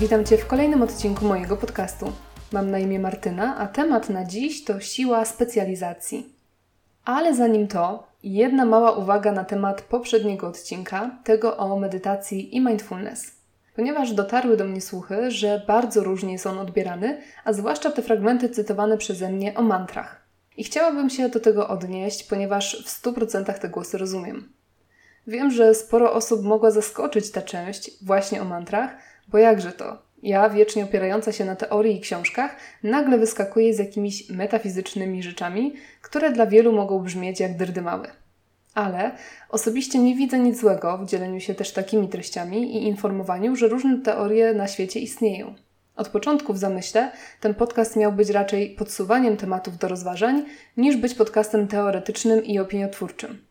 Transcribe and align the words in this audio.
Witam 0.00 0.24
Cię 0.24 0.38
w 0.38 0.46
kolejnym 0.46 0.82
odcinku 0.82 1.24
mojego 1.24 1.56
podcastu. 1.56 2.12
Mam 2.52 2.70
na 2.70 2.78
imię 2.78 2.98
Martyna, 2.98 3.56
a 3.56 3.66
temat 3.66 4.10
na 4.10 4.24
dziś 4.24 4.64
to 4.64 4.80
siła 4.80 5.24
specjalizacji. 5.24 6.34
Ale 7.04 7.34
zanim 7.34 7.68
to, 7.68 8.06
jedna 8.22 8.64
mała 8.64 8.92
uwaga 8.92 9.32
na 9.32 9.44
temat 9.44 9.82
poprzedniego 9.82 10.46
odcinka, 10.48 11.10
tego 11.24 11.56
o 11.56 11.78
medytacji 11.78 12.56
i 12.56 12.60
mindfulness. 12.60 13.32
Ponieważ 13.76 14.12
dotarły 14.12 14.56
do 14.56 14.64
mnie 14.64 14.80
słuchy, 14.80 15.30
że 15.30 15.62
bardzo 15.66 16.04
różnie 16.04 16.32
jest 16.32 16.46
on 16.46 16.58
odbierany, 16.58 17.22
a 17.44 17.52
zwłaszcza 17.52 17.90
te 17.90 18.02
fragmenty 18.02 18.48
cytowane 18.48 18.98
przeze 18.98 19.28
mnie 19.28 19.54
o 19.54 19.62
mantrach. 19.62 20.26
I 20.56 20.64
chciałabym 20.64 21.10
się 21.10 21.28
do 21.28 21.40
tego 21.40 21.68
odnieść, 21.68 22.24
ponieważ 22.24 22.84
w 22.86 23.02
100% 23.02 23.58
te 23.58 23.68
głosy 23.68 23.98
rozumiem. 23.98 24.52
Wiem, 25.26 25.50
że 25.50 25.74
sporo 25.74 26.12
osób 26.12 26.44
mogła 26.44 26.70
zaskoczyć 26.70 27.30
ta 27.30 27.42
część 27.42 28.04
właśnie 28.04 28.42
o 28.42 28.44
mantrach, 28.44 29.09
bo 29.30 29.38
jakże 29.38 29.72
to? 29.72 29.98
Ja, 30.22 30.50
wiecznie 30.50 30.84
opierająca 30.84 31.32
się 31.32 31.44
na 31.44 31.56
teorii 31.56 31.96
i 31.96 32.00
książkach, 32.00 32.56
nagle 32.82 33.18
wyskakuję 33.18 33.74
z 33.74 33.78
jakimiś 33.78 34.30
metafizycznymi 34.30 35.22
rzeczami, 35.22 35.74
które 36.02 36.32
dla 36.32 36.46
wielu 36.46 36.72
mogą 36.72 36.98
brzmieć 36.98 37.40
jak 37.40 37.56
dyrdymały. 37.56 38.08
Ale 38.74 39.10
osobiście 39.48 39.98
nie 39.98 40.14
widzę 40.14 40.38
nic 40.38 40.60
złego 40.60 40.98
w 40.98 41.06
dzieleniu 41.06 41.40
się 41.40 41.54
też 41.54 41.72
takimi 41.72 42.08
treściami 42.08 42.76
i 42.76 42.86
informowaniu, 42.86 43.56
że 43.56 43.68
różne 43.68 43.98
teorie 43.98 44.54
na 44.54 44.68
świecie 44.68 45.00
istnieją. 45.00 45.54
Od 45.96 46.08
początku 46.08 46.52
w 46.52 46.58
zamyśle 46.58 47.12
ten 47.40 47.54
podcast 47.54 47.96
miał 47.96 48.12
być 48.12 48.30
raczej 48.30 48.70
podsuwaniem 48.70 49.36
tematów 49.36 49.78
do 49.78 49.88
rozważań, 49.88 50.44
niż 50.76 50.96
być 50.96 51.14
podcastem 51.14 51.68
teoretycznym 51.68 52.44
i 52.44 52.58
opiniotwórczym. 52.58 53.49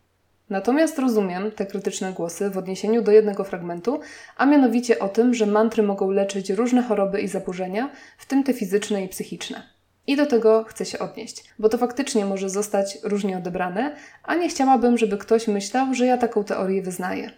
Natomiast 0.50 0.98
rozumiem 0.98 1.50
te 1.50 1.66
krytyczne 1.66 2.12
głosy 2.12 2.50
w 2.50 2.58
odniesieniu 2.58 3.02
do 3.02 3.12
jednego 3.12 3.44
fragmentu, 3.44 4.00
a 4.36 4.46
mianowicie 4.46 4.98
o 4.98 5.08
tym, 5.08 5.34
że 5.34 5.46
mantry 5.46 5.82
mogą 5.82 6.10
leczyć 6.10 6.50
różne 6.50 6.82
choroby 6.82 7.20
i 7.20 7.28
zaburzenia, 7.28 7.90
w 8.18 8.26
tym 8.26 8.44
te 8.44 8.52
fizyczne 8.54 9.04
i 9.04 9.08
psychiczne. 9.08 9.62
I 10.06 10.16
do 10.16 10.26
tego 10.26 10.64
chcę 10.64 10.84
się 10.84 10.98
odnieść, 10.98 11.44
bo 11.58 11.68
to 11.68 11.78
faktycznie 11.78 12.24
może 12.24 12.50
zostać 12.50 12.98
różnie 13.02 13.38
odebrane, 13.38 13.96
a 14.22 14.34
nie 14.34 14.48
chciałabym, 14.48 14.98
żeby 14.98 15.18
ktoś 15.18 15.48
myślał, 15.48 15.94
że 15.94 16.06
ja 16.06 16.18
taką 16.18 16.44
teorię 16.44 16.82
wyznaję. 16.82 17.30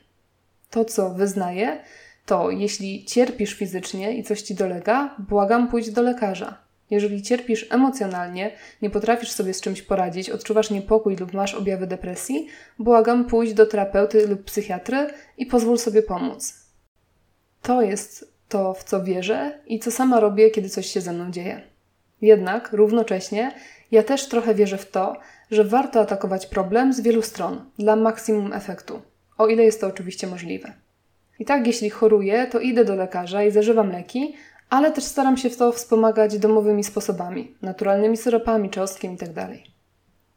To, 0.70 0.84
co 0.84 1.10
wyznaję, 1.10 1.80
to 2.26 2.50
jeśli 2.50 3.04
cierpisz 3.04 3.54
fizycznie 3.54 4.16
i 4.16 4.22
coś 4.22 4.42
ci 4.42 4.54
dolega, 4.54 5.14
błagam 5.18 5.68
pójść 5.68 5.90
do 5.90 6.02
lekarza. 6.02 6.58
Jeżeli 6.92 7.22
cierpisz 7.22 7.66
emocjonalnie, 7.70 8.50
nie 8.82 8.90
potrafisz 8.90 9.30
sobie 9.30 9.54
z 9.54 9.60
czymś 9.60 9.82
poradzić, 9.82 10.30
odczuwasz 10.30 10.70
niepokój 10.70 11.16
lub 11.16 11.32
masz 11.32 11.54
objawy 11.54 11.86
depresji, 11.86 12.46
błagam 12.78 13.24
pójść 13.24 13.52
do 13.54 13.66
terapeuty 13.66 14.26
lub 14.26 14.44
psychiatry 14.44 15.06
i 15.38 15.46
pozwól 15.46 15.78
sobie 15.78 16.02
pomóc. 16.02 16.54
To 17.62 17.82
jest 17.82 18.34
to, 18.48 18.74
w 18.74 18.84
co 18.84 19.04
wierzę 19.04 19.58
i 19.66 19.78
co 19.78 19.90
sama 19.90 20.20
robię, 20.20 20.50
kiedy 20.50 20.68
coś 20.68 20.86
się 20.86 21.00
ze 21.00 21.12
mną 21.12 21.30
dzieje. 21.30 21.60
Jednak 22.20 22.72
równocześnie 22.72 23.52
ja 23.90 24.02
też 24.02 24.28
trochę 24.28 24.54
wierzę 24.54 24.78
w 24.78 24.90
to, 24.90 25.16
że 25.50 25.64
warto 25.64 26.00
atakować 26.00 26.46
problem 26.46 26.92
z 26.92 27.00
wielu 27.00 27.22
stron 27.22 27.70
dla 27.78 27.96
maksimum 27.96 28.52
efektu, 28.52 29.02
o 29.38 29.46
ile 29.46 29.64
jest 29.64 29.80
to 29.80 29.86
oczywiście 29.86 30.26
możliwe. 30.26 30.72
I 31.38 31.44
tak, 31.44 31.66
jeśli 31.66 31.90
choruję, 31.90 32.46
to 32.46 32.60
idę 32.60 32.84
do 32.84 32.94
lekarza 32.94 33.44
i 33.44 33.50
zażywam 33.50 33.92
leki, 33.92 34.34
ale 34.72 34.92
też 34.92 35.04
staram 35.04 35.36
się 35.36 35.50
w 35.50 35.56
to 35.56 35.72
wspomagać 35.72 36.38
domowymi 36.38 36.84
sposobami, 36.84 37.54
naturalnymi 37.62 38.16
syropami, 38.16 38.70
czosnkiem 38.70 39.12
itd. 39.12 39.48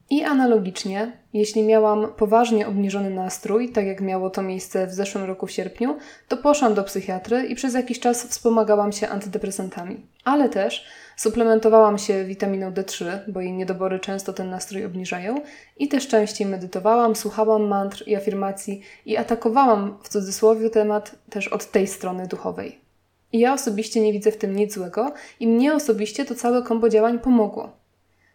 I 0.09 0.23
analogicznie, 0.23 1.11
jeśli 1.33 1.63
miałam 1.63 2.07
poważnie 2.17 2.67
obniżony 2.67 3.09
nastrój, 3.09 3.69
tak 3.69 3.85
jak 3.85 4.01
miało 4.01 4.29
to 4.29 4.41
miejsce 4.41 4.87
w 4.87 4.93
zeszłym 4.93 5.23
roku 5.23 5.47
w 5.47 5.51
sierpniu, 5.51 5.97
to 6.27 6.37
poszłam 6.37 6.73
do 6.73 6.83
psychiatry 6.83 7.45
i 7.45 7.55
przez 7.55 7.73
jakiś 7.73 7.99
czas 7.99 8.23
wspomagałam 8.23 8.91
się 8.91 9.09
antydepresantami. 9.09 10.05
Ale 10.23 10.49
też 10.49 10.85
suplementowałam 11.17 11.97
się 11.97 12.23
witaminą 12.23 12.71
D3, 12.71 13.05
bo 13.27 13.41
jej 13.41 13.53
niedobory 13.53 13.99
często 13.99 14.33
ten 14.33 14.49
nastrój 14.49 14.85
obniżają, 14.85 15.41
i 15.77 15.87
też 15.87 16.07
częściej 16.07 16.47
medytowałam, 16.47 17.15
słuchałam 17.15 17.67
mantr 17.67 18.03
i 18.07 18.15
afirmacji 18.15 18.81
i 19.05 19.17
atakowałam 19.17 19.97
w 20.03 20.09
cudzysłowie 20.09 20.69
temat 20.69 21.15
też 21.29 21.47
od 21.47 21.71
tej 21.71 21.87
strony 21.87 22.27
duchowej. 22.27 22.84
I 23.33 23.39
ja 23.39 23.53
osobiście 23.53 24.01
nie 24.01 24.13
widzę 24.13 24.31
w 24.31 24.37
tym 24.37 24.55
nic 24.55 24.73
złego 24.73 25.13
i 25.39 25.47
mnie 25.47 25.73
osobiście 25.73 26.25
to 26.25 26.35
całe 26.35 26.63
kombo 26.63 26.89
działań 26.89 27.19
pomogło. 27.19 27.77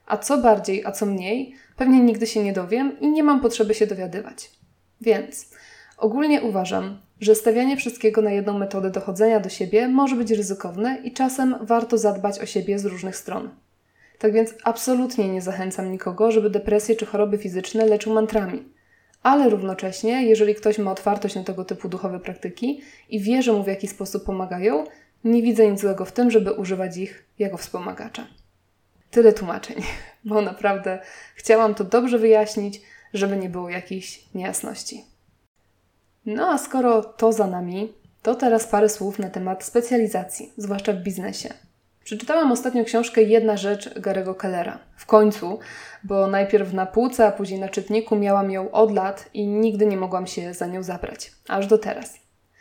A 0.07 0.17
co 0.17 0.39
bardziej, 0.39 0.85
a 0.85 0.93
co 0.93 1.07
mniej, 1.07 1.55
pewnie 1.77 2.01
nigdy 2.01 2.27
się 2.27 2.45
nie 2.45 2.53
dowiem 2.53 3.01
i 3.01 3.09
nie 3.09 3.23
mam 3.23 3.41
potrzeby 3.41 3.75
się 3.75 3.87
dowiadywać. 3.87 4.51
Więc 5.01 5.51
ogólnie 5.99 6.43
uważam, 6.43 7.01
że 7.21 7.35
stawianie 7.35 7.77
wszystkiego 7.77 8.23
na 8.23 8.31
jedną 8.31 8.59
metodę 8.59 8.91
dochodzenia 8.91 9.41
do 9.41 9.49
siebie 9.49 9.89
może 9.89 10.17
być 10.17 10.31
ryzykowne 10.31 10.99
i 11.05 11.13
czasem 11.13 11.57
warto 11.61 11.99
zadbać 11.99 12.39
o 12.39 12.47
siebie 12.47 12.79
z 12.79 12.85
różnych 12.85 13.17
stron. 13.17 13.51
Tak 14.19 14.33
więc 14.33 14.55
absolutnie 14.65 15.29
nie 15.29 15.43
zachęcam 15.43 15.93
nikogo, 15.93 16.33
żeby 16.33 16.51
depresje 16.51 16.97
czy 16.97 17.07
choroby 17.07 17.39
fizyczne 17.39 17.87
leczył 17.87 18.13
mantrami 18.13 18.65
ale 19.23 19.51
równocześnie, 19.51 20.27
jeżeli 20.27 20.55
ktoś 20.55 20.79
ma 20.79 20.93
otwartość 20.93 21.35
na 21.35 21.45
tego 21.45 21.65
typu 21.65 21.89
duchowe 21.89 22.21
praktyki 22.21 22.81
i 23.09 23.21
wie, 23.21 23.43
że 23.43 23.53
mu 23.53 23.65
w 23.65 23.67
jakiś 23.67 23.91
sposób 23.91 24.25
pomagają, 24.25 24.85
nie 25.25 25.43
widzę 25.43 25.71
nic 25.71 25.81
złego 25.81 26.05
w 26.05 26.13
tym, 26.13 26.31
żeby 26.31 26.53
używać 26.53 26.97
ich 26.97 27.25
jako 27.39 27.57
wspomagacza. 27.57 28.27
Tyle 29.11 29.33
tłumaczeń, 29.33 29.77
bo 30.25 30.43
naprawdę 30.43 30.99
chciałam 31.35 31.75
to 31.75 31.85
dobrze 31.85 32.19
wyjaśnić, 32.19 32.81
żeby 33.15 33.37
nie 33.37 33.49
było 33.49 33.71
jakichś 33.71 34.21
niejasności. 34.35 35.05
No 36.27 36.49
a 36.49 36.59
skoro 36.59 37.03
to 37.03 37.33
za 37.33 37.47
nami, 37.47 37.93
to 38.23 38.35
teraz 38.35 38.67
parę 38.67 38.89
słów 38.89 39.19
na 39.19 39.31
temat 39.31 39.65
specjalizacji, 39.65 40.53
zwłaszcza 40.57 40.93
w 40.93 41.03
biznesie. 41.03 41.55
Przeczytałam 42.11 42.53
ostatnio 42.53 42.85
książkę 42.85 43.23
Jedna 43.23 43.57
rzecz 43.57 43.99
Garego 43.99 44.35
Kellera. 44.35 44.79
W 44.97 45.07
końcu, 45.07 45.59
bo 46.05 46.27
najpierw 46.27 46.73
na 46.73 46.87
półce, 46.87 47.27
a 47.27 47.33
później 47.33 47.61
na 47.61 47.69
czytniku 47.69 48.17
miałam 48.17 48.51
ją 48.51 48.71
od 48.71 48.95
lat 48.95 49.31
i 49.35 49.47
nigdy 49.47 49.87
nie 49.87 49.97
mogłam 49.97 50.27
się 50.27 50.55
za 50.55 50.67
nią 50.67 50.83
zabrać. 50.83 51.33
Aż 51.49 51.67
do 51.67 51.79
teraz. 51.79 52.15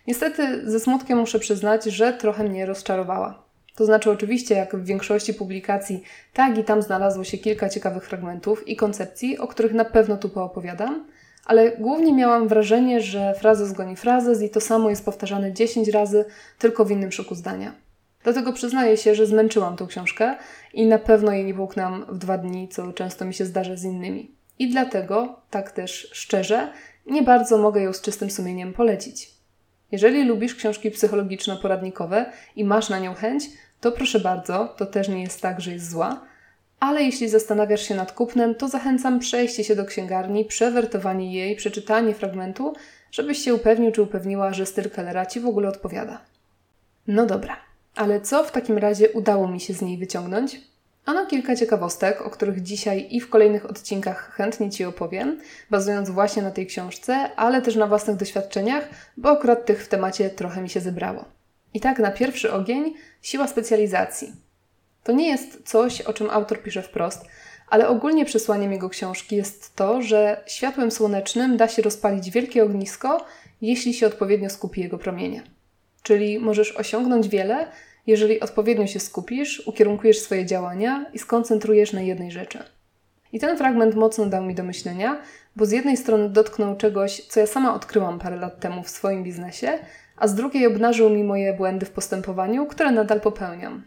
Niestety 0.08 0.72
ze 0.72 0.80
smutkiem 0.80 1.20
muszę 1.20 1.40
przyznać, 1.40 1.84
że 1.84 2.14
trochę 2.14 2.44
mnie 2.44 2.66
rozczarowała. 2.66 3.44
To 3.76 3.86
znaczy, 3.86 4.12
oczywiście, 4.12 4.56
jak 4.56 4.76
w 4.76 4.86
większości 4.86 5.34
publikacji, 5.34 6.04
tak 6.34 6.58
i 6.58 6.64
tam 6.64 6.82
znalazło 6.82 7.24
się 7.24 7.38
kilka 7.38 7.70
ciekawych 7.70 8.06
fragmentów 8.06 8.68
i 8.68 8.76
koncepcji, 8.76 9.38
o 9.38 9.48
których 9.48 9.74
na 9.74 9.86
pewno 9.86 10.18
tu 10.18 10.30
poopowiadam, 10.30 11.06
ale 11.46 11.72
głównie 11.72 12.14
miałam 12.14 12.48
wrażenie, 12.48 13.02
że 13.02 13.34
fraza 13.34 13.66
zgoni 13.66 13.96
frazę 13.96 14.46
i 14.46 14.50
to 14.50 14.62
samo 14.62 14.90
jest 14.90 15.06
powtarzane 15.06 15.54
10 15.54 15.88
razy, 15.88 16.26
tylko 16.58 16.86
w 16.86 16.92
innym 16.92 17.12
szoku 17.12 17.36
zdania. 17.36 17.89
Dlatego 18.24 18.54
przyznaję 18.54 18.98
się, 18.98 19.16
że 19.16 19.26
zmęczyłam 19.26 19.78
tą 19.78 19.88
książkę 19.88 20.36
i 20.74 20.86
na 20.86 20.98
pewno 20.98 21.32
jej 21.32 21.46
nie 21.46 21.54
połknęłam 21.54 22.06
w 22.10 22.18
dwa 22.18 22.38
dni, 22.38 22.68
co 22.68 22.94
często 22.94 23.26
mi 23.26 23.34
się 23.34 23.46
zdarza 23.46 23.76
z 23.76 23.84
innymi. 23.84 24.32
I 24.60 24.70
dlatego, 24.70 25.42
tak 25.50 25.72
też 25.72 26.10
szczerze, 26.14 26.74
nie 27.06 27.24
bardzo 27.24 27.58
mogę 27.58 27.82
ją 27.82 27.94
z 27.94 28.02
czystym 28.02 28.32
sumieniem 28.32 28.74
polecić. 28.74 29.32
Jeżeli 29.92 30.26
lubisz 30.26 30.56
książki 30.56 30.92
psychologiczno-poradnikowe 30.92 32.26
i 32.56 32.66
masz 32.66 32.90
na 32.90 33.00
nią 33.00 33.14
chęć, 33.14 33.44
to 33.82 33.92
proszę 33.92 34.20
bardzo, 34.20 34.76
to 34.78 34.86
też 34.86 35.08
nie 35.08 35.24
jest 35.24 35.42
tak, 35.42 35.62
że 35.62 35.72
jest 35.72 35.92
zła, 35.92 36.22
ale 36.80 37.04
jeśli 37.04 37.30
zastanawiasz 37.30 37.82
się 37.82 37.96
nad 37.96 38.12
kupnem, 38.12 38.56
to 38.56 38.68
zachęcam 38.68 39.20
przejście 39.20 39.64
się 39.64 39.76
do 39.76 39.86
księgarni, 39.86 40.46
przewertowanie 40.46 41.34
jej, 41.34 41.56
przeczytanie 41.56 42.14
fragmentu, 42.14 42.74
żebyś 43.12 43.38
się 43.38 43.54
upewnił 43.54 43.92
czy 43.92 44.02
upewniła, 44.02 44.54
że 44.54 44.66
styl 44.66 44.90
Kellera 44.90 45.26
Ci 45.26 45.40
w 45.40 45.48
ogóle 45.48 45.70
odpowiada. 45.70 46.22
No 47.08 47.26
dobra. 47.26 47.69
Ale 47.96 48.22
co 48.22 48.44
w 48.44 48.52
takim 48.52 48.78
razie 48.78 49.10
udało 49.10 49.48
mi 49.48 49.60
się 49.60 49.74
z 49.74 49.82
niej 49.82 49.98
wyciągnąć? 49.98 50.62
Ano 51.06 51.26
kilka 51.26 51.56
ciekawostek, 51.56 52.22
o 52.22 52.30
których 52.30 52.62
dzisiaj 52.62 53.08
i 53.12 53.22
w 53.22 53.30
kolejnych 53.30 53.66
odcinkach 53.66 54.34
chętnie 54.34 54.70
Ci 54.70 54.86
opowiem, 54.86 55.40
bazując 55.70 56.10
właśnie 56.10 56.42
na 56.42 56.52
tej 56.52 56.68
książce, 56.68 57.36
ale 57.36 57.62
też 57.62 57.76
na 57.76 57.88
własnych 57.88 58.18
doświadczeniach, 58.18 58.90
bo 59.18 59.30
akurat 59.30 59.66
tych 59.66 59.84
w 59.84 59.88
temacie 59.88 60.30
trochę 60.30 60.62
mi 60.62 60.70
się 60.70 60.80
zebrało. 60.80 61.26
I 61.74 61.80
tak 61.80 62.00
na 62.00 62.12
pierwszy 62.12 62.52
ogień 62.54 62.94
siła 63.22 63.48
specjalizacji. 63.48 64.34
To 65.04 65.12
nie 65.12 65.28
jest 65.28 65.62
coś, 65.66 66.02
o 66.02 66.14
czym 66.14 66.30
autor 66.30 66.62
pisze 66.62 66.82
wprost, 66.82 67.26
ale 67.70 67.88
ogólnie 67.88 68.26
przesłaniem 68.26 68.72
jego 68.72 68.90
książki 68.90 69.36
jest 69.36 69.76
to, 69.76 70.02
że 70.02 70.44
światłem 70.48 70.92
słonecznym 70.92 71.58
da 71.58 71.68
się 71.68 71.82
rozpalić 71.82 72.30
wielkie 72.30 72.64
ognisko, 72.64 73.26
jeśli 73.62 73.94
się 73.94 74.08
odpowiednio 74.08 74.50
skupi 74.50 74.82
jego 74.82 74.98
promienie. 74.98 75.44
Czyli 76.04 76.40
możesz 76.40 76.76
osiągnąć 76.76 77.28
wiele, 77.28 77.68
jeżeli 78.08 78.40
odpowiednio 78.40 78.88
się 78.88 79.00
skupisz, 79.00 79.68
ukierunkujesz 79.68 80.20
swoje 80.20 80.46
działania 80.46 81.06
i 81.14 81.20
skoncentrujesz 81.20 81.94
na 81.94 82.02
jednej 82.02 82.32
rzeczy. 82.32 82.60
I 83.34 83.40
ten 83.40 83.58
fragment 83.58 83.96
mocno 83.96 84.26
dał 84.26 84.44
mi 84.44 84.56
do 84.56 84.64
myślenia, 84.64 85.22
bo 85.56 85.66
z 85.66 85.72
jednej 85.72 85.98
strony 85.98 86.30
dotknął 86.30 86.78
czegoś, 86.78 87.22
co 87.22 87.40
ja 87.40 87.48
sama 87.48 87.74
odkryłam 87.74 88.20
parę 88.20 88.36
lat 88.36 88.60
temu 88.60 88.84
w 88.84 88.90
swoim 88.90 89.24
biznesie, 89.24 89.80
a 90.18 90.28
z 90.28 90.36
drugiej 90.36 90.68
obnażył 90.68 91.10
mi 91.10 91.24
moje 91.24 91.54
błędy 91.54 91.86
w 91.86 91.92
postępowaniu, 91.92 92.66
które 92.66 92.92
nadal 92.92 93.22
popełniam. 93.22 93.84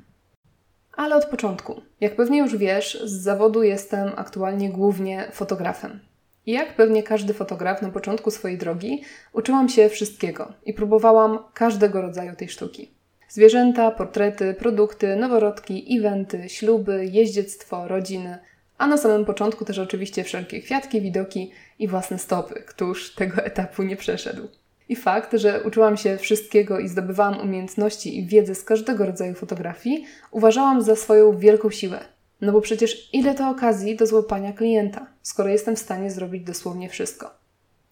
Ale 0.97 1.17
od 1.17 1.25
początku. 1.25 1.81
Jak 2.00 2.17
pewnie 2.17 2.38
już 2.38 2.56
wiesz, 2.56 3.03
z 3.05 3.12
zawodu 3.12 3.62
jestem 3.62 4.12
aktualnie 4.17 4.70
głównie 4.70 5.29
fotografem. 5.32 6.00
Jak 6.46 6.76
pewnie 6.76 7.02
każdy 7.02 7.34
fotograf 7.34 7.82
na 7.82 7.90
początku 7.90 8.30
swojej 8.30 8.58
drogi, 8.58 9.02
uczyłam 9.32 9.68
się 9.68 9.88
wszystkiego 9.88 10.52
i 10.66 10.74
próbowałam 10.74 11.38
każdego 11.54 12.02
rodzaju 12.02 12.36
tej 12.36 12.48
sztuki. 12.48 12.90
Zwierzęta, 13.28 13.90
portrety, 13.90 14.54
produkty, 14.54 15.16
noworodki, 15.16 15.98
eventy, 15.98 16.48
śluby, 16.48 17.06
jeździectwo, 17.06 17.88
rodziny, 17.88 18.38
a 18.78 18.86
na 18.86 18.98
samym 18.98 19.24
początku 19.24 19.64
też 19.64 19.78
oczywiście 19.78 20.24
wszelkie 20.24 20.60
kwiatki, 20.60 21.00
widoki 21.00 21.50
i 21.78 21.88
własne 21.88 22.18
stopy. 22.18 22.54
Któż 22.66 23.14
tego 23.14 23.42
etapu 23.44 23.82
nie 23.82 23.96
przeszedł? 23.96 24.48
I 24.88 24.96
fakt, 24.96 25.32
że 25.34 25.62
uczyłam 25.62 25.96
się 25.96 26.18
wszystkiego 26.18 26.78
i 26.78 26.88
zdobywałam 26.88 27.40
umiejętności 27.40 28.18
i 28.18 28.26
wiedzę 28.26 28.54
z 28.54 28.64
każdego 28.64 29.06
rodzaju 29.06 29.34
fotografii, 29.34 30.04
uważałam 30.30 30.82
za 30.82 30.96
swoją 30.96 31.38
wielką 31.38 31.70
siłę. 31.70 31.98
No 32.40 32.52
bo 32.52 32.60
przecież 32.60 33.08
ile 33.12 33.34
to 33.34 33.48
okazji 33.48 33.96
do 33.96 34.06
złapania 34.06 34.52
klienta, 34.52 35.06
skoro 35.22 35.48
jestem 35.48 35.76
w 35.76 35.78
stanie 35.78 36.10
zrobić 36.10 36.44
dosłownie 36.44 36.88
wszystko. 36.88 37.30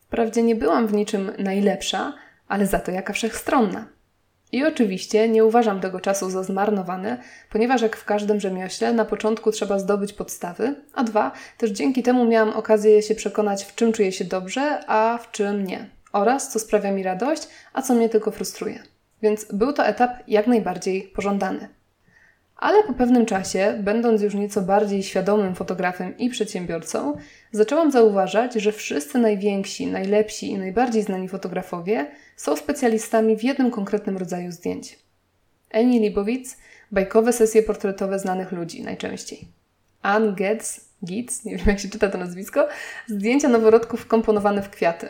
Wprawdzie 0.00 0.43
nie 0.43 0.55
byłam 0.55 0.87
w 0.87 0.93
niczym 0.93 1.32
najlepsza, 1.38 2.12
ale 2.49 2.67
za 2.67 2.79
to 2.79 2.91
jaka 2.91 3.12
wszechstronna. 3.12 3.87
I 4.53 4.65
oczywiście 4.65 5.29
nie 5.29 5.44
uważam 5.44 5.81
tego 5.81 6.00
czasu 6.00 6.31
za 6.31 6.43
zmarnowany, 6.43 7.17
ponieważ 7.50 7.82
jak 7.82 7.97
w 7.97 8.05
każdym 8.05 8.41
rzemiośle, 8.41 8.93
na 8.93 9.05
początku 9.05 9.53
trzeba 9.53 9.79
zdobyć 9.79 10.12
podstawy, 10.12 10.75
a 10.94 11.05
dwa, 11.05 11.32
też 11.59 11.71
dzięki 11.71 12.03
temu 12.03 12.25
miałam 12.25 12.50
okazję 12.50 13.03
się 13.03 13.15
przekonać, 13.15 13.65
w 13.65 13.75
czym 13.75 13.93
czuję 13.93 14.12
się 14.12 14.25
dobrze, 14.25 14.85
a 14.87 15.19
w 15.23 15.31
czym 15.31 15.67
nie. 15.67 15.91
Oraz 16.12 16.53
co 16.53 16.59
sprawia 16.59 16.93
mi 16.93 17.03
radość, 17.03 17.49
a 17.73 17.83
co 17.83 17.94
mnie 17.94 18.09
tylko 18.09 18.31
frustruje. 18.31 18.83
Więc 19.23 19.47
był 19.53 19.73
to 19.73 19.87
etap 19.87 20.11
jak 20.29 20.47
najbardziej 20.47 21.03
pożądany. 21.03 21.69
Ale 22.61 22.83
po 22.85 22.93
pewnym 22.93 23.27
czasie, 23.27 23.79
będąc 23.79 24.23
już 24.23 24.35
nieco 24.35 24.62
bardziej 24.62 25.03
świadomym 25.03 25.55
fotografem 25.55 26.19
i 26.19 26.31
przedsiębiorcą, 26.31 27.17
zaczęłam 27.53 27.91
zauważać, 27.91 28.55
że 28.55 28.73
wszyscy 28.73 29.19
najwięksi, 29.19 29.87
najlepsi 29.87 30.51
i 30.51 30.59
najbardziej 30.59 31.03
znani 31.03 31.29
fotografowie 31.29 32.07
są 32.37 32.57
specjalistami 32.57 33.37
w 33.37 33.45
jednym 33.45 33.71
konkretnym 33.71 34.17
rodzaju 34.17 34.53
zdjęć. 34.53 34.99
Eni 35.71 36.01
Libowitz, 36.01 36.57
bajkowe 36.91 37.33
sesje 37.33 37.62
portretowe 37.62 38.19
znanych 38.19 38.53
ludzi 38.53 38.83
najczęściej. 38.83 39.49
Ann 40.03 40.35
Getz, 40.35 40.81
Gitz, 41.05 41.45
nie 41.45 41.57
wiem 41.57 41.67
jak 41.67 41.81
się 41.81 41.89
czyta 41.89 42.09
to 42.09 42.19
nazwisko, 42.19 42.69
zdjęcia 43.07 43.49
noworodków 43.49 44.07
komponowane 44.07 44.62
w 44.62 44.71
kwiaty. 44.71 45.09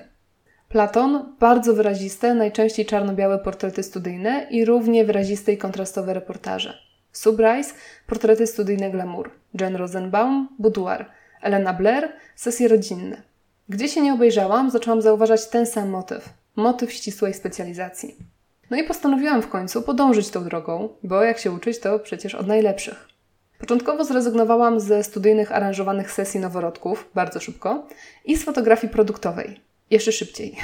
Platon, 0.68 1.36
bardzo 1.40 1.74
wyraziste, 1.74 2.34
najczęściej 2.34 2.86
czarno-białe 2.86 3.38
portrety 3.38 3.82
studyjne 3.82 4.46
i 4.50 4.64
równie 4.64 5.04
wyraziste 5.04 5.52
i 5.52 5.58
kontrastowe 5.58 6.14
reportaże. 6.14 6.89
Subrise, 7.12 7.74
portrety 8.06 8.46
studyjne 8.46 8.90
glamour. 8.90 9.30
Jen 9.60 9.76
Rosenbaum, 9.76 10.48
boudoir. 10.58 11.06
Elena 11.42 11.72
Blair, 11.72 12.12
sesje 12.36 12.68
rodzinne. 12.68 13.22
Gdzie 13.68 13.88
się 13.88 14.00
nie 14.00 14.14
obejrzałam, 14.14 14.70
zaczęłam 14.70 15.02
zauważać 15.02 15.48
ten 15.48 15.66
sam 15.66 15.88
motyw. 15.88 16.28
Motyw 16.56 16.92
ścisłej 16.92 17.34
specjalizacji. 17.34 18.16
No 18.70 18.76
i 18.76 18.84
postanowiłam 18.84 19.42
w 19.42 19.48
końcu 19.48 19.82
podążyć 19.82 20.30
tą 20.30 20.44
drogą, 20.44 20.88
bo 21.02 21.22
jak 21.22 21.38
się 21.38 21.52
uczyć, 21.52 21.78
to 21.78 21.98
przecież 21.98 22.34
od 22.34 22.46
najlepszych. 22.46 23.08
Początkowo 23.58 24.04
zrezygnowałam 24.04 24.80
ze 24.80 25.04
studyjnych 25.04 25.52
aranżowanych 25.52 26.12
sesji 26.12 26.40
noworodków, 26.40 27.10
bardzo 27.14 27.40
szybko, 27.40 27.86
i 28.24 28.36
z 28.36 28.44
fotografii 28.44 28.92
produktowej, 28.92 29.60
jeszcze 29.90 30.12
szybciej. 30.12 30.56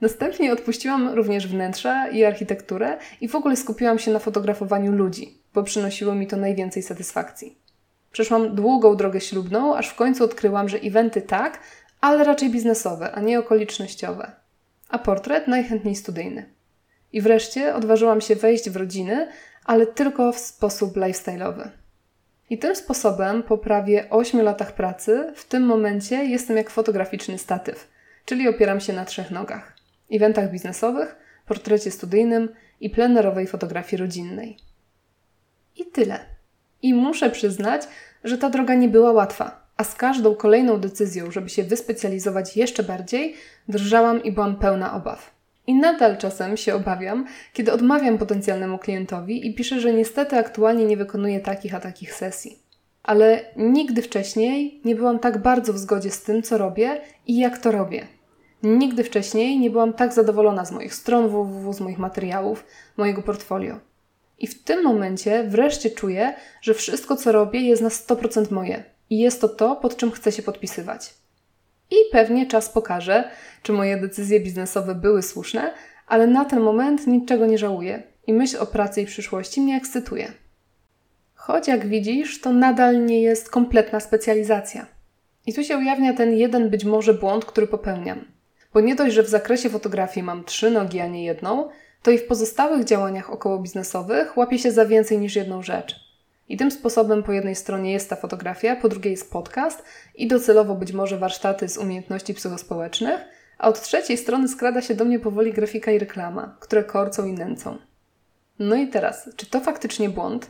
Następnie 0.00 0.52
odpuściłam 0.52 1.08
również 1.08 1.48
wnętrza 1.48 2.08
i 2.08 2.24
architekturę 2.24 2.98
i 3.20 3.28
w 3.28 3.34
ogóle 3.34 3.56
skupiłam 3.56 3.98
się 3.98 4.10
na 4.10 4.18
fotografowaniu 4.18 4.92
ludzi, 4.92 5.38
bo 5.54 5.62
przynosiło 5.62 6.14
mi 6.14 6.26
to 6.26 6.36
najwięcej 6.36 6.82
satysfakcji. 6.82 7.58
Przeszłam 8.12 8.54
długą 8.54 8.96
drogę 8.96 9.20
ślubną, 9.20 9.76
aż 9.76 9.88
w 9.88 9.94
końcu 9.94 10.24
odkryłam, 10.24 10.68
że 10.68 10.78
eventy 10.78 11.22
tak, 11.22 11.60
ale 12.00 12.24
raczej 12.24 12.50
biznesowe, 12.50 13.12
a 13.12 13.20
nie 13.20 13.38
okolicznościowe. 13.38 14.32
A 14.88 14.98
portret 14.98 15.48
najchętniej 15.48 15.96
studyjny. 15.96 16.52
I 17.12 17.20
wreszcie 17.20 17.74
odważyłam 17.74 18.20
się 18.20 18.36
wejść 18.36 18.70
w 18.70 18.76
rodziny, 18.76 19.28
ale 19.64 19.86
tylko 19.86 20.32
w 20.32 20.38
sposób 20.38 20.96
lifestyle'owy. 20.96 21.68
I 22.50 22.58
tym 22.58 22.76
sposobem 22.76 23.42
po 23.42 23.58
prawie 23.58 24.10
8 24.10 24.42
latach 24.42 24.72
pracy 24.72 25.32
w 25.36 25.44
tym 25.44 25.62
momencie 25.62 26.24
jestem 26.24 26.56
jak 26.56 26.70
fotograficzny 26.70 27.38
statyw, 27.38 27.88
czyli 28.24 28.48
opieram 28.48 28.80
się 28.80 28.92
na 28.92 29.04
trzech 29.04 29.30
nogach 29.30 29.75
eventach 30.12 30.50
biznesowych, 30.50 31.16
portrecie 31.46 31.90
studyjnym 31.90 32.48
i 32.80 32.90
plenerowej 32.90 33.46
fotografii 33.46 34.00
rodzinnej. 34.00 34.56
I 35.76 35.86
tyle. 35.86 36.18
I 36.82 36.94
muszę 36.94 37.30
przyznać, 37.30 37.82
że 38.24 38.38
ta 38.38 38.50
droga 38.50 38.74
nie 38.74 38.88
była 38.88 39.12
łatwa, 39.12 39.66
a 39.76 39.84
z 39.84 39.94
każdą 39.94 40.34
kolejną 40.34 40.80
decyzją, 40.80 41.30
żeby 41.30 41.48
się 41.48 41.64
wyspecjalizować 41.64 42.56
jeszcze 42.56 42.82
bardziej, 42.82 43.34
drżałam 43.68 44.22
i 44.22 44.32
byłam 44.32 44.56
pełna 44.56 44.94
obaw. 44.94 45.36
I 45.66 45.74
nadal 45.74 46.16
czasem 46.16 46.56
się 46.56 46.74
obawiam, 46.74 47.26
kiedy 47.52 47.72
odmawiam 47.72 48.18
potencjalnemu 48.18 48.78
klientowi 48.78 49.46
i 49.46 49.54
piszę, 49.54 49.80
że 49.80 49.92
niestety 49.92 50.36
aktualnie 50.36 50.84
nie 50.84 50.96
wykonuję 50.96 51.40
takich 51.40 51.74
a 51.74 51.80
takich 51.80 52.14
sesji. 52.14 52.58
Ale 53.02 53.44
nigdy 53.56 54.02
wcześniej 54.02 54.80
nie 54.84 54.94
byłam 54.94 55.18
tak 55.18 55.38
bardzo 55.38 55.72
w 55.72 55.78
zgodzie 55.78 56.10
z 56.10 56.22
tym, 56.22 56.42
co 56.42 56.58
robię 56.58 57.00
i 57.26 57.38
jak 57.38 57.58
to 57.58 57.72
robię. 57.72 58.06
Nigdy 58.62 59.04
wcześniej 59.04 59.58
nie 59.58 59.70
byłam 59.70 59.92
tak 59.92 60.12
zadowolona 60.12 60.64
z 60.64 60.72
moich 60.72 60.94
stron 60.94 61.28
www, 61.28 61.72
z 61.72 61.80
moich 61.80 61.98
materiałów, 61.98 62.64
mojego 62.96 63.22
portfolio. 63.22 63.80
I 64.38 64.46
w 64.46 64.64
tym 64.64 64.84
momencie 64.84 65.44
wreszcie 65.44 65.90
czuję, 65.90 66.34
że 66.62 66.74
wszystko, 66.74 67.16
co 67.16 67.32
robię, 67.32 67.60
jest 67.60 67.82
na 67.82 67.88
100% 67.88 68.52
moje 68.52 68.84
i 69.10 69.18
jest 69.18 69.40
to 69.40 69.48
to, 69.48 69.76
pod 69.76 69.96
czym 69.96 70.10
chcę 70.10 70.32
się 70.32 70.42
podpisywać. 70.42 71.14
I 71.90 71.94
pewnie 72.12 72.46
czas 72.46 72.68
pokaże, 72.68 73.30
czy 73.62 73.72
moje 73.72 73.96
decyzje 73.96 74.40
biznesowe 74.40 74.94
były 74.94 75.22
słuszne, 75.22 75.72
ale 76.06 76.26
na 76.26 76.44
ten 76.44 76.60
moment 76.60 77.06
niczego 77.06 77.46
nie 77.46 77.58
żałuję 77.58 78.02
i 78.26 78.32
myśl 78.32 78.56
o 78.60 78.66
pracy 78.66 79.02
i 79.02 79.06
przyszłości 79.06 79.60
mnie 79.60 79.76
ekscytuje. 79.76 80.32
Choć 81.34 81.68
jak 81.68 81.86
widzisz, 81.86 82.40
to 82.40 82.52
nadal 82.52 83.06
nie 83.06 83.22
jest 83.22 83.50
kompletna 83.50 84.00
specjalizacja. 84.00 84.86
I 85.46 85.54
tu 85.54 85.64
się 85.64 85.78
ujawnia 85.78 86.14
ten 86.14 86.36
jeden 86.36 86.70
być 86.70 86.84
może 86.84 87.14
błąd, 87.14 87.44
który 87.44 87.66
popełniam. 87.66 88.35
Bo 88.76 88.80
nie 88.80 88.94
dość, 88.94 89.14
że 89.14 89.22
w 89.22 89.28
zakresie 89.28 89.70
fotografii 89.70 90.24
mam 90.24 90.44
trzy 90.44 90.70
nogi, 90.70 91.00
a 91.00 91.06
nie 91.06 91.24
jedną, 91.24 91.68
to 92.02 92.10
i 92.10 92.18
w 92.18 92.26
pozostałych 92.26 92.84
działaniach 92.84 93.30
okołobiznesowych 93.30 94.36
łapię 94.36 94.58
się 94.58 94.72
za 94.72 94.86
więcej 94.86 95.18
niż 95.18 95.36
jedną 95.36 95.62
rzecz. 95.62 95.96
I 96.48 96.56
tym 96.56 96.70
sposobem 96.70 97.22
po 97.22 97.32
jednej 97.32 97.54
stronie 97.54 97.92
jest 97.92 98.10
ta 98.10 98.16
fotografia, 98.16 98.76
po 98.76 98.88
drugiej 98.88 99.10
jest 99.10 99.32
podcast 99.32 99.82
i 100.14 100.28
docelowo 100.28 100.74
być 100.74 100.92
może 100.92 101.18
warsztaty 101.18 101.68
z 101.68 101.78
umiejętności 101.78 102.34
psychospołecznych, 102.34 103.20
a 103.58 103.68
od 103.68 103.80
trzeciej 103.80 104.16
strony 104.16 104.48
skrada 104.48 104.82
się 104.82 104.94
do 104.94 105.04
mnie 105.04 105.18
powoli 105.18 105.52
grafika 105.52 105.90
i 105.90 105.98
reklama, 105.98 106.56
które 106.60 106.84
korcą 106.84 107.26
i 107.26 107.32
nęcą. 107.32 107.78
No 108.58 108.76
i 108.76 108.88
teraz, 108.88 109.30
czy 109.36 109.46
to 109.46 109.60
faktycznie 109.60 110.08
błąd? 110.08 110.48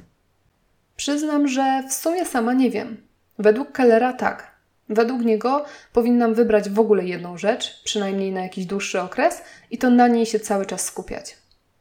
Przyznam, 0.97 1.49
że 1.49 1.83
w 1.89 1.93
sumie 1.93 2.25
sama 2.25 2.53
nie 2.53 2.71
wiem. 2.71 2.97
Według 3.39 3.73
Kellera 3.73 4.13
tak, 4.13 4.56
Według 4.89 5.23
niego 5.23 5.65
powinnam 5.93 6.35
wybrać 6.35 6.71
w 6.71 6.81
ogóle 6.81 7.05
jedną 7.05 7.39
rzecz, 7.39 7.83
przynajmniej 7.85 8.33
na 8.33 8.43
jakiś 8.43 8.67
dłuższy 8.67 9.01
okres, 9.01 9.43
i 9.71 9.79
to 9.79 9.91
na 9.91 10.09
niej 10.09 10.27
się 10.27 10.41
cały 10.41 10.67
czas 10.67 10.85
skupiać. 10.85 11.37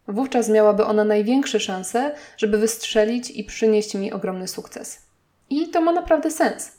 Wówczas 0.08 0.50
miałaby 0.50 0.86
ona 0.86 1.04
największe 1.04 1.60
szanse, 1.60 2.16
żeby 2.38 2.58
wystrzelić 2.58 3.32
i 3.32 3.44
przynieść 3.44 3.96
mi 3.96 4.14
ogromny 4.14 4.48
sukces. 4.48 5.02
I 5.50 5.70
to 5.70 5.82
ma 5.82 5.92
naprawdę 5.92 6.32
sens. 6.32 6.72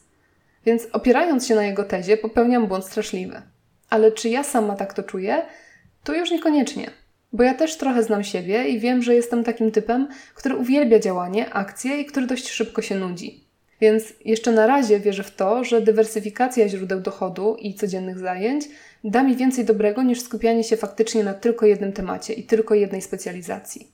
Więc 0.67 0.87
opierając 0.93 1.47
się 1.47 1.55
na 1.55 1.65
jego 1.65 1.85
tezie, 1.85 2.17
popełniam 2.17 2.67
błąd 2.67 2.85
straszliwy. 2.85 3.43
Ale 3.91 4.13
czy 4.13 4.29
ja 4.29 4.45
sama 4.45 4.77
tak 4.77 4.95
to 4.95 5.03
czuję? 5.03 5.43
To 6.05 6.15
już 6.15 6.31
niekoniecznie. 6.31 6.91
Bo 7.33 7.43
ja 7.43 7.55
też 7.55 7.77
trochę 7.77 8.03
znam 8.03 8.25
siebie 8.25 8.69
i 8.69 8.81
wiem, 8.81 9.03
że 9.03 9.15
jestem 9.15 9.45
takim 9.45 9.71
typem, 9.71 10.09
który 10.35 10.57
uwielbia 10.57 10.99
działanie, 10.99 11.55
akcje 11.55 12.01
i 12.01 12.05
który 12.05 12.27
dość 12.27 12.49
szybko 12.49 12.83
się 12.83 12.95
nudzi. 12.95 13.46
Więc 13.81 14.05
jeszcze 14.25 14.53
na 14.53 14.67
razie 14.67 15.01
wierzę 15.01 15.23
w 15.23 15.37
to, 15.37 15.65
że 15.65 15.81
dywersyfikacja 15.81 16.69
źródeł 16.69 17.01
dochodu 17.01 17.57
i 17.59 17.75
codziennych 17.75 18.19
zajęć 18.19 18.65
da 19.05 19.23
mi 19.23 19.37
więcej 19.37 19.65
dobrego 19.65 20.03
niż 20.03 20.21
skupianie 20.21 20.65
się 20.65 20.77
faktycznie 20.77 21.25
na 21.25 21.35
tylko 21.35 21.67
jednym 21.67 21.93
temacie 21.93 22.33
i 22.33 22.43
tylko 22.43 22.75
jednej 22.75 23.03
specjalizacji. 23.03 23.89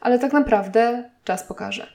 Ale 0.00 0.18
tak 0.18 0.32
naprawdę 0.32 1.10
czas 1.24 1.42
pokaże. 1.42 1.86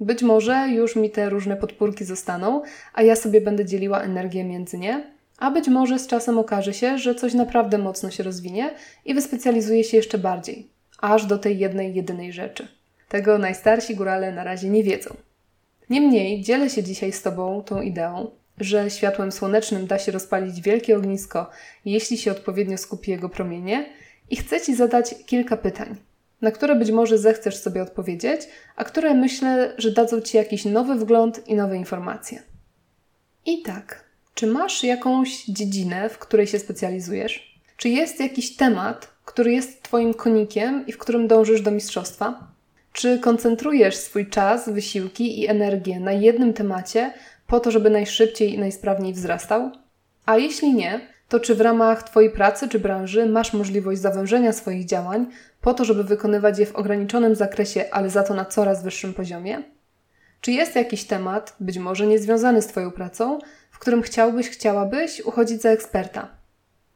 Być 0.00 0.22
może 0.22 0.68
już 0.68 0.96
mi 0.96 1.10
te 1.10 1.30
różne 1.30 1.56
podpórki 1.56 2.04
zostaną, 2.04 2.62
a 2.94 3.02
ja 3.02 3.16
sobie 3.16 3.40
będę 3.40 3.64
dzieliła 3.64 4.00
energię 4.00 4.44
między 4.44 4.78
nie, 4.78 5.04
a 5.38 5.50
być 5.50 5.68
może 5.68 5.98
z 5.98 6.06
czasem 6.06 6.38
okaże 6.38 6.74
się, 6.74 6.98
że 6.98 7.14
coś 7.14 7.34
naprawdę 7.34 7.78
mocno 7.78 8.10
się 8.10 8.22
rozwinie 8.22 8.70
i 9.04 9.14
wyspecjalizuje 9.14 9.84
się 9.84 9.96
jeszcze 9.96 10.18
bardziej, 10.18 10.68
aż 11.00 11.26
do 11.26 11.38
tej 11.38 11.58
jednej, 11.58 11.94
jedynej 11.94 12.32
rzeczy. 12.32 12.68
Tego 13.08 13.38
najstarsi 13.38 13.94
górale 13.94 14.32
na 14.32 14.44
razie 14.44 14.68
nie 14.68 14.82
wiedzą. 14.84 15.16
Niemniej 15.90 16.42
dzielę 16.42 16.70
się 16.70 16.82
dzisiaj 16.82 17.12
z 17.12 17.22
Tobą 17.22 17.62
tą 17.62 17.82
ideą, 17.82 18.30
że 18.58 18.90
światłem 18.90 19.32
słonecznym 19.32 19.86
da 19.86 19.98
się 19.98 20.12
rozpalić 20.12 20.60
wielkie 20.60 20.96
ognisko, 20.96 21.50
jeśli 21.84 22.18
się 22.18 22.30
odpowiednio 22.30 22.78
skupi 22.78 23.10
jego 23.10 23.28
promienie, 23.28 23.92
i 24.30 24.36
chcę 24.36 24.60
Ci 24.60 24.74
zadać 24.74 25.14
kilka 25.26 25.56
pytań, 25.56 25.96
na 26.40 26.50
które 26.50 26.74
być 26.74 26.90
może 26.90 27.18
zechcesz 27.18 27.56
sobie 27.56 27.82
odpowiedzieć, 27.82 28.40
a 28.76 28.84
które 28.84 29.14
myślę, 29.14 29.74
że 29.78 29.90
dadzą 29.90 30.20
Ci 30.20 30.36
jakiś 30.36 30.64
nowy 30.64 30.94
wgląd 30.94 31.48
i 31.48 31.54
nowe 31.54 31.76
informacje. 31.76 32.42
I 33.46 33.62
tak, 33.62 34.04
czy 34.34 34.46
masz 34.46 34.84
jakąś 34.84 35.44
dziedzinę, 35.44 36.08
w 36.08 36.18
której 36.18 36.46
się 36.46 36.58
specjalizujesz? 36.58 37.60
Czy 37.76 37.88
jest 37.88 38.20
jakiś 38.20 38.56
temat, 38.56 39.08
który 39.24 39.52
jest 39.52 39.82
Twoim 39.82 40.14
konikiem 40.14 40.86
i 40.86 40.92
w 40.92 40.98
którym 40.98 41.28
dążysz 41.28 41.60
do 41.60 41.70
mistrzostwa? 41.70 42.57
Czy 42.98 43.18
koncentrujesz 43.18 43.96
swój 43.96 44.26
czas, 44.26 44.68
wysiłki 44.68 45.40
i 45.40 45.46
energię 45.46 46.00
na 46.00 46.12
jednym 46.12 46.54
temacie 46.54 47.12
po 47.46 47.60
to, 47.60 47.70
żeby 47.70 47.90
najszybciej 47.90 48.54
i 48.54 48.58
najsprawniej 48.58 49.12
wzrastał? 49.12 49.70
A 50.26 50.36
jeśli 50.36 50.74
nie, 50.74 51.00
to 51.28 51.40
czy 51.40 51.54
w 51.54 51.60
ramach 51.60 52.02
Twojej 52.02 52.30
pracy 52.30 52.68
czy 52.68 52.78
branży 52.78 53.26
masz 53.26 53.52
możliwość 53.52 54.00
zawężenia 54.00 54.52
swoich 54.52 54.86
działań 54.86 55.26
po 55.60 55.74
to, 55.74 55.84
żeby 55.84 56.04
wykonywać 56.04 56.58
je 56.58 56.66
w 56.66 56.76
ograniczonym 56.76 57.34
zakresie, 57.34 57.84
ale 57.90 58.10
za 58.10 58.22
to 58.22 58.34
na 58.34 58.44
coraz 58.44 58.82
wyższym 58.82 59.14
poziomie? 59.14 59.62
Czy 60.40 60.52
jest 60.52 60.76
jakiś 60.76 61.04
temat, 61.04 61.56
być 61.60 61.78
może 61.78 62.06
niezwiązany 62.06 62.62
z 62.62 62.66
Twoją 62.66 62.90
pracą, 62.90 63.38
w 63.70 63.78
którym 63.78 64.02
chciałbyś, 64.02 64.48
chciałabyś 64.48 65.20
uchodzić 65.20 65.62
za 65.62 65.70
eksperta? 65.70 66.28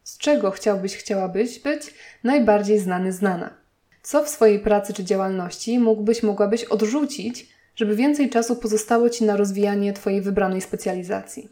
Z 0.03 0.17
czego 0.17 0.51
chciałbyś, 0.51 0.97
chciałabyś 0.97 1.59
być 1.59 1.93
najbardziej 2.23 2.79
znany, 2.79 3.11
znana? 3.11 3.62
Co 4.03 4.23
w 4.23 4.29
swojej 4.29 4.59
pracy 4.59 4.93
czy 4.93 5.03
działalności 5.03 5.79
mógłbyś, 5.79 6.23
mogłabyś 6.23 6.63
odrzucić, 6.63 7.47
żeby 7.75 7.95
więcej 7.95 8.29
czasu 8.29 8.55
pozostało 8.55 9.09
Ci 9.09 9.23
na 9.23 9.37
rozwijanie 9.37 9.93
Twojej 9.93 10.21
wybranej 10.21 10.61
specjalizacji? 10.61 11.49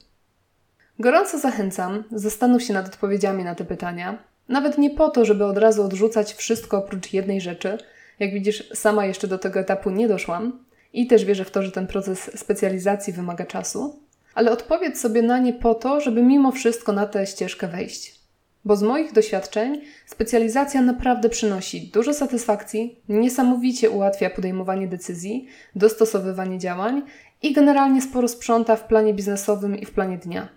Gorąco 0.99 1.39
zachęcam, 1.39 2.03
zastanów 2.11 2.63
się 2.63 2.73
nad 2.73 2.87
odpowiedziami 2.87 3.43
na 3.43 3.55
te 3.55 3.65
pytania. 3.65 4.23
Nawet 4.49 4.77
nie 4.77 4.89
po 4.89 5.09
to, 5.09 5.25
żeby 5.25 5.45
od 5.45 5.57
razu 5.57 5.83
odrzucać 5.83 6.33
wszystko 6.33 6.77
oprócz 6.77 7.13
jednej 7.13 7.41
rzeczy. 7.41 7.77
Jak 8.19 8.33
widzisz, 8.33 8.69
sama 8.73 9.05
jeszcze 9.05 9.27
do 9.27 9.37
tego 9.37 9.59
etapu 9.59 9.89
nie 9.89 10.07
doszłam 10.07 10.65
i 10.93 11.07
też 11.07 11.25
wierzę 11.25 11.45
w 11.45 11.51
to, 11.51 11.63
że 11.63 11.71
ten 11.71 11.87
proces 11.87 12.39
specjalizacji 12.39 13.13
wymaga 13.13 13.45
czasu, 13.45 13.99
ale 14.33 14.51
odpowiedz 14.51 15.01
sobie 15.01 15.21
na 15.21 15.39
nie 15.39 15.53
po 15.53 15.75
to, 15.75 16.01
żeby 16.01 16.23
mimo 16.23 16.51
wszystko 16.51 16.91
na 16.91 17.05
tę 17.05 17.27
ścieżkę 17.27 17.67
wejść. 17.67 18.20
Bo 18.65 18.75
z 18.75 18.83
moich 18.83 19.11
doświadczeń 19.11 19.81
specjalizacja 20.05 20.81
naprawdę 20.81 21.29
przynosi 21.29 21.91
dużo 21.93 22.13
satysfakcji, 22.13 22.99
niesamowicie 23.09 23.89
ułatwia 23.89 24.29
podejmowanie 24.29 24.87
decyzji, 24.87 25.47
dostosowywanie 25.75 26.59
działań 26.59 27.01
i 27.41 27.53
generalnie 27.53 28.01
sporo 28.01 28.27
sprząta 28.27 28.75
w 28.75 28.87
planie 28.87 29.13
biznesowym 29.13 29.77
i 29.77 29.85
w 29.85 29.91
planie 29.91 30.17
dnia. 30.17 30.49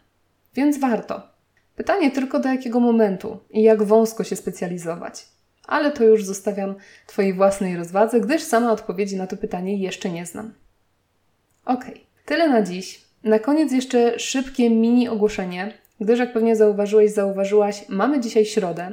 Więc 0.55 0.79
warto. 0.79 1.23
Pytanie 1.77 2.11
tylko 2.11 2.41
do 2.41 2.49
jakiego 2.49 2.81
momentu 2.81 3.39
i 3.51 3.63
jak 3.63 3.83
wąsko 3.83 4.25
się 4.25 4.37
specjalizować. 4.37 5.27
Ale 5.67 5.93
to 5.93 6.05
już 6.05 6.25
zostawiam 6.25 6.75
Twojej 7.07 7.35
własnej 7.35 7.77
rozwadze, 7.77 8.21
gdyż 8.21 8.43
sama 8.43 8.73
odpowiedzi 8.73 9.17
na 9.17 9.27
to 9.27 9.37
pytanie 9.37 9.77
jeszcze 9.77 10.11
nie 10.11 10.27
znam. 10.27 10.55
Ok, 11.65 11.85
tyle 12.25 12.49
na 12.49 12.63
dziś. 12.63 13.05
Na 13.25 13.39
koniec 13.39 13.73
jeszcze 13.73 14.19
szybkie 14.19 14.71
mini 14.71 15.09
ogłoszenie, 15.09 15.73
gdyż 16.01 16.19
jak 16.19 16.33
pewnie 16.33 16.57
zauważyłeś, 16.57 17.13
zauważyłaś, 17.13 17.89
mamy 17.89 18.21
dzisiaj 18.21 18.45
środę, 18.45 18.93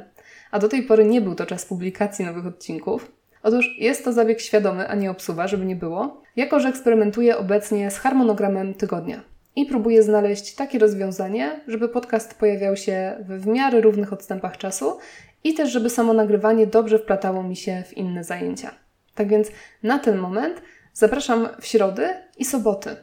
a 0.50 0.58
do 0.58 0.68
tej 0.68 0.82
pory 0.82 1.04
nie 1.04 1.20
był 1.20 1.34
to 1.34 1.46
czas 1.46 1.66
publikacji 1.66 2.24
nowych 2.24 2.46
odcinków. 2.46 3.12
Otóż 3.42 3.74
jest 3.78 4.04
to 4.04 4.12
zabieg 4.12 4.40
świadomy, 4.40 4.88
a 4.88 4.94
nie 4.94 5.10
obsuwa, 5.10 5.48
żeby 5.48 5.64
nie 5.64 5.76
było, 5.76 6.22
jako 6.36 6.60
że 6.60 6.68
eksperymentuję 6.68 7.36
obecnie 7.36 7.90
z 7.90 7.98
harmonogramem 7.98 8.74
tygodnia 8.74 9.32
i 9.56 9.66
próbuję 9.66 10.02
znaleźć 10.02 10.54
takie 10.54 10.78
rozwiązanie, 10.78 11.60
żeby 11.68 11.88
podcast 11.88 12.34
pojawiał 12.34 12.76
się 12.76 13.24
w 13.28 13.46
miarę 13.46 13.80
równych 13.80 14.12
odstępach 14.12 14.56
czasu 14.56 14.98
i 15.44 15.54
też, 15.54 15.70
żeby 15.70 15.90
samo 15.90 16.12
nagrywanie 16.12 16.66
dobrze 16.66 16.98
wplatało 16.98 17.42
mi 17.42 17.56
się 17.56 17.82
w 17.86 17.96
inne 17.96 18.24
zajęcia. 18.24 18.70
Tak 19.14 19.28
więc 19.28 19.48
na 19.82 19.98
ten 19.98 20.18
moment 20.18 20.62
zapraszam 20.92 21.48
w 21.60 21.66
środy 21.66 22.08
i 22.38 22.44
soboty 22.44 22.96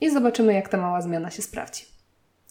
i 0.00 0.10
zobaczymy, 0.10 0.54
jak 0.54 0.68
ta 0.68 0.78
mała 0.78 1.00
zmiana 1.00 1.30
się 1.30 1.42
sprawdzi. 1.42 1.84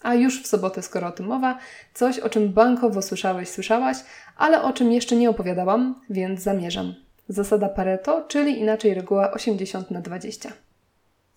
A 0.04 0.16
już 0.16 0.44
w 0.44 0.48
sobotę, 0.48 0.82
skoro 0.82 1.08
o 1.08 1.12
tym 1.12 1.26
mowa, 1.26 1.58
coś, 1.94 2.20
o 2.20 2.30
czym 2.30 2.54
bankowo 2.54 3.02
słyszałeś, 3.02 3.50
słyszałaś, 3.50 3.98
ale 4.38 4.62
o 4.64 4.74
czym 4.74 4.92
jeszcze 4.92 5.16
nie 5.16 5.30
opowiadałam, 5.30 6.02
więc 6.10 6.42
zamierzam. 6.42 6.96
Zasada 7.30 7.70
Pareto, 7.70 8.26
czyli 8.28 8.60
inaczej 8.60 8.94
reguła 8.94 9.32
80 9.32 9.92
na 9.92 10.02
20. 10.02 10.54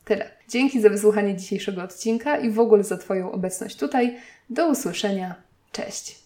Tyle. 0.05 0.31
Dzięki 0.49 0.81
za 0.81 0.89
wysłuchanie 0.89 1.37
dzisiejszego 1.37 1.83
odcinka 1.83 2.39
i 2.39 2.51
w 2.51 2.61
ogóle 2.61 2.85
za 2.85 2.97
Twoją 2.97 3.33
obecność 3.33 3.77
tutaj. 3.77 4.17
Do 4.51 4.69
usłyszenia. 4.69 5.35
Cześć. 5.73 6.24